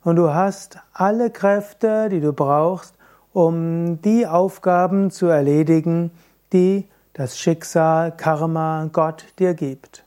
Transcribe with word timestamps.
Und 0.03 0.15
du 0.15 0.33
hast 0.33 0.79
alle 0.93 1.29
Kräfte, 1.29 2.09
die 2.09 2.19
du 2.19 2.33
brauchst, 2.33 2.95
um 3.33 4.01
die 4.01 4.25
Aufgaben 4.25 5.11
zu 5.11 5.27
erledigen, 5.27 6.09
die 6.51 6.87
das 7.13 7.37
Schicksal, 7.37 8.11
Karma, 8.17 8.89
Gott 8.91 9.25
dir 9.37 9.53
gibt. 9.53 10.03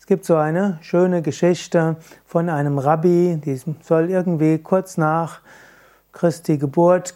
Es 0.00 0.06
gibt 0.06 0.24
so 0.24 0.36
eine 0.36 0.78
schöne 0.80 1.20
Geschichte 1.20 1.96
von 2.24 2.48
einem 2.48 2.78
Rabbi, 2.78 3.38
die 3.44 3.60
soll 3.82 4.08
irgendwie 4.08 4.56
kurz 4.56 4.96
nach 4.96 5.40
Christi 6.12 6.56
Geburt 6.56 7.14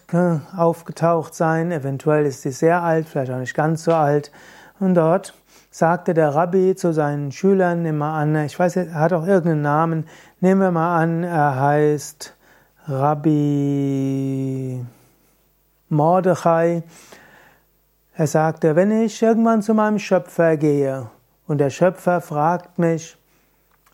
aufgetaucht 0.54 1.34
sein. 1.34 1.72
Eventuell 1.72 2.26
ist 2.26 2.42
sie 2.42 2.52
sehr 2.52 2.82
alt, 2.82 3.08
vielleicht 3.08 3.32
auch 3.32 3.38
nicht 3.38 3.54
ganz 3.54 3.84
so 3.84 3.94
alt. 3.94 4.30
Und 4.80 4.94
dort 4.94 5.32
sagte 5.72 6.12
der 6.12 6.34
Rabbi 6.34 6.76
zu 6.76 6.92
seinen 6.92 7.32
Schülern, 7.32 7.82
nimm 7.82 7.98
mal 7.98 8.20
an, 8.20 8.36
ich 8.44 8.58
weiß, 8.58 8.76
er 8.76 8.94
hat 8.94 9.14
auch 9.14 9.26
irgendeinen 9.26 9.62
Namen, 9.62 10.06
nehmen 10.40 10.60
wir 10.60 10.70
mal 10.70 10.98
an, 11.02 11.24
er 11.24 11.58
heißt 11.58 12.36
Rabbi 12.86 14.84
Mordechai. 15.88 16.82
Er 18.14 18.26
sagte, 18.26 18.76
wenn 18.76 18.90
ich 19.02 19.22
irgendwann 19.22 19.62
zu 19.62 19.72
meinem 19.72 19.98
Schöpfer 19.98 20.58
gehe 20.58 21.08
und 21.46 21.56
der 21.56 21.70
Schöpfer 21.70 22.20
fragt 22.20 22.78
mich, 22.78 23.16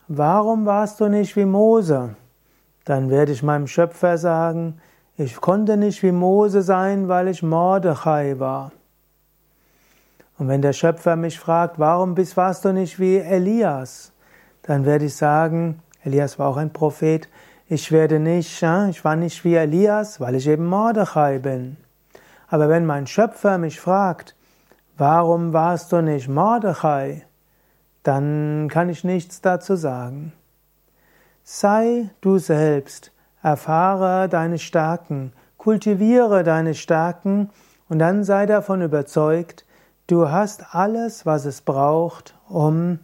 warum 0.08 0.66
warst 0.66 0.98
du 0.98 1.08
nicht 1.08 1.36
wie 1.36 1.44
Mose? 1.44 2.16
Dann 2.86 3.08
werde 3.08 3.30
ich 3.30 3.44
meinem 3.44 3.68
Schöpfer 3.68 4.18
sagen, 4.18 4.80
ich 5.16 5.36
konnte 5.36 5.76
nicht 5.76 6.02
wie 6.02 6.12
Mose 6.12 6.62
sein, 6.62 7.06
weil 7.06 7.28
ich 7.28 7.44
Mordechai 7.44 8.40
war. 8.40 8.72
Und 10.38 10.46
wenn 10.46 10.62
der 10.62 10.72
Schöpfer 10.72 11.16
mich 11.16 11.38
fragt, 11.38 11.78
warum 11.78 12.14
bist, 12.14 12.36
warst 12.36 12.64
du 12.64 12.72
nicht 12.72 13.00
wie 13.00 13.16
Elias? 13.16 14.12
Dann 14.62 14.84
werde 14.84 15.06
ich 15.06 15.16
sagen, 15.16 15.82
Elias 16.04 16.38
war 16.38 16.48
auch 16.48 16.56
ein 16.56 16.72
Prophet, 16.72 17.28
ich 17.66 17.90
werde 17.90 18.20
nicht, 18.20 18.62
ich 18.62 19.04
war 19.04 19.16
nicht 19.16 19.44
wie 19.44 19.56
Elias, 19.56 20.20
weil 20.20 20.36
ich 20.36 20.46
eben 20.46 20.64
Mordechai 20.64 21.38
bin. 21.38 21.76
Aber 22.46 22.68
wenn 22.68 22.86
mein 22.86 23.06
Schöpfer 23.06 23.58
mich 23.58 23.80
fragt, 23.80 24.36
warum 24.96 25.52
warst 25.52 25.92
du 25.92 26.00
nicht 26.00 26.28
Mordechai, 26.28 27.26
dann 28.04 28.68
kann 28.70 28.88
ich 28.88 29.04
nichts 29.04 29.40
dazu 29.40 29.74
sagen. 29.76 30.32
Sei 31.42 32.10
du 32.20 32.38
selbst, 32.38 33.12
erfahre 33.42 34.28
deine 34.28 34.58
Stärken, 34.58 35.32
kultiviere 35.56 36.44
deine 36.44 36.74
Stärken 36.74 37.50
und 37.88 37.98
dann 37.98 38.22
sei 38.22 38.46
davon 38.46 38.82
überzeugt, 38.82 39.66
du 40.08 40.30
hast 40.30 40.74
alles, 40.74 41.24
was 41.24 41.44
es 41.44 41.60
braucht, 41.60 42.34
um 42.48 42.98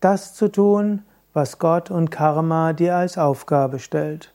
das 0.00 0.34
zu 0.34 0.48
tun, 0.48 1.04
was 1.32 1.58
Gott 1.58 1.90
und 1.90 2.10
Karma 2.10 2.72
dir 2.72 2.96
als 2.96 3.16
Aufgabe 3.16 3.78
stellt. 3.78 4.32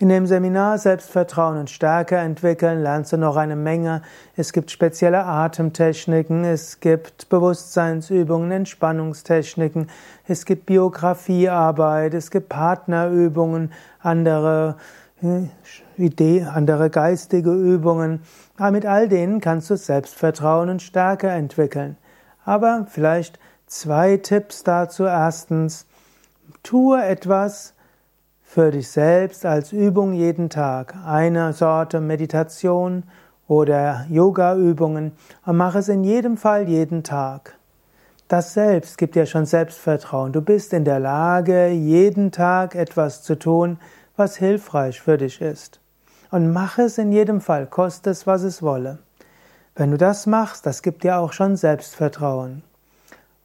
In 0.00 0.08
dem 0.08 0.26
Seminar 0.26 0.78
Selbstvertrauen 0.78 1.58
und 1.58 1.70
Stärke 1.70 2.16
entwickeln 2.16 2.82
lernst 2.82 3.12
du 3.12 3.16
noch 3.16 3.34
eine 3.34 3.56
Menge. 3.56 4.02
Es 4.36 4.52
gibt 4.52 4.70
spezielle 4.70 5.24
Atemtechniken, 5.24 6.44
es 6.44 6.78
gibt 6.78 7.28
Bewusstseinsübungen, 7.28 8.52
Entspannungstechniken, 8.52 9.90
es 10.28 10.44
gibt 10.44 10.66
Biografiearbeit, 10.66 12.14
es 12.14 12.30
gibt 12.30 12.48
Partnerübungen, 12.48 13.72
andere 14.00 14.76
Idee, 15.96 16.44
andere 16.44 16.90
geistige 16.90 17.52
Übungen. 17.52 18.20
Aber 18.56 18.70
mit 18.70 18.86
all 18.86 19.08
denen 19.08 19.40
kannst 19.40 19.70
du 19.70 19.76
Selbstvertrauen 19.76 20.68
und 20.68 20.82
Stärke 20.82 21.28
entwickeln. 21.28 21.96
Aber 22.44 22.86
vielleicht 22.88 23.38
zwei 23.66 24.16
Tipps 24.16 24.64
dazu. 24.64 25.04
Erstens, 25.04 25.86
tue 26.62 27.04
etwas, 27.04 27.74
für 28.48 28.70
dich 28.70 28.88
selbst 28.88 29.44
als 29.44 29.72
Übung 29.72 30.14
jeden 30.14 30.48
Tag 30.48 30.94
eine 31.06 31.52
Sorte 31.52 32.00
Meditation 32.00 33.02
oder 33.46 34.06
Yoga-Übungen 34.08 35.12
und 35.44 35.56
mach 35.56 35.74
es 35.74 35.90
in 35.90 36.02
jedem 36.02 36.38
Fall 36.38 36.66
jeden 36.66 37.02
Tag. 37.02 37.58
Das 38.26 38.54
selbst 38.54 38.96
gibt 38.96 39.16
dir 39.16 39.26
schon 39.26 39.44
Selbstvertrauen. 39.44 40.32
Du 40.32 40.40
bist 40.40 40.72
in 40.72 40.86
der 40.86 40.98
Lage, 40.98 41.68
jeden 41.68 42.32
Tag 42.32 42.74
etwas 42.74 43.22
zu 43.22 43.38
tun, 43.38 43.78
was 44.18 44.36
hilfreich 44.36 45.00
für 45.00 45.16
dich 45.16 45.40
ist. 45.40 45.80
Und 46.30 46.52
mach 46.52 46.78
es 46.78 46.98
in 46.98 47.12
jedem 47.12 47.40
Fall, 47.40 47.66
koste 47.66 48.10
es, 48.10 48.26
was 48.26 48.42
es 48.42 48.62
wolle. 48.62 48.98
Wenn 49.74 49.90
du 49.90 49.96
das 49.96 50.26
machst, 50.26 50.66
das 50.66 50.82
gibt 50.82 51.04
dir 51.04 51.18
auch 51.18 51.32
schon 51.32 51.56
Selbstvertrauen. 51.56 52.62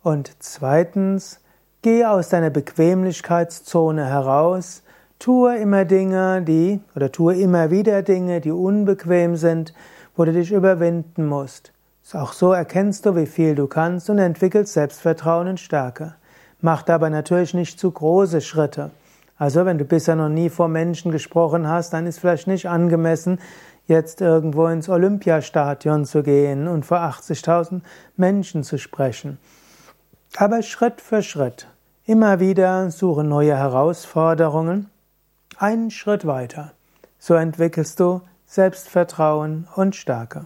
Und 0.01 0.31
zweitens, 0.39 1.39
geh 1.81 2.05
aus 2.05 2.29
deiner 2.29 2.49
Bequemlichkeitszone 2.49 4.05
heraus, 4.05 4.83
Tue 5.23 5.55
immer 5.55 5.85
Dinge, 5.85 6.41
die, 6.41 6.81
oder 6.97 7.09
tue 7.09 7.35
immer 7.35 7.71
wieder 7.71 8.01
Dinge, 8.01 8.41
die 8.41 8.51
unbequem 8.51 9.37
sind, 9.37 9.73
wo 10.17 10.25
du 10.25 10.33
dich 10.33 10.51
überwinden 10.51 11.27
musst. 11.27 11.71
Auch 12.11 12.33
so 12.33 12.51
erkennst 12.51 13.05
du, 13.05 13.15
wie 13.15 13.25
viel 13.25 13.55
du 13.55 13.67
kannst 13.67 14.09
und 14.09 14.17
entwickelst 14.17 14.73
Selbstvertrauen 14.73 15.47
und 15.47 15.61
Stärke. 15.61 16.15
Mach 16.59 16.81
dabei 16.81 17.07
natürlich 17.07 17.53
nicht 17.53 17.79
zu 17.79 17.89
große 17.89 18.41
Schritte. 18.41 18.91
Also 19.43 19.65
wenn 19.65 19.77
du 19.77 19.83
bisher 19.83 20.15
noch 20.15 20.29
nie 20.29 20.49
vor 20.49 20.69
Menschen 20.69 21.11
gesprochen 21.11 21.67
hast, 21.67 21.91
dann 21.91 22.07
ist 22.07 22.19
vielleicht 22.19 22.47
nicht 22.47 22.69
angemessen, 22.69 23.39
jetzt 23.87 24.21
irgendwo 24.21 24.67
ins 24.67 24.87
Olympiastadion 24.87 26.05
zu 26.05 26.23
gehen 26.23 26.69
und 26.69 26.85
vor 26.85 26.99
80.000 26.99 27.81
Menschen 28.15 28.63
zu 28.63 28.77
sprechen. 28.77 29.39
Aber 30.37 30.61
Schritt 30.61 31.01
für 31.01 31.21
Schritt. 31.21 31.67
Immer 32.05 32.39
wieder 32.39 32.89
suche 32.89 33.25
neue 33.25 33.57
Herausforderungen 33.57 34.89
einen 35.57 35.91
Schritt 35.91 36.25
weiter. 36.25 36.71
So 37.19 37.33
entwickelst 37.33 37.99
du 37.99 38.21
Selbstvertrauen 38.45 39.67
und 39.75 39.93
Stärke. 39.97 40.45